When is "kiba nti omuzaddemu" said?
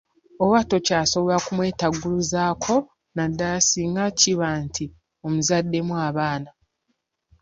4.19-5.93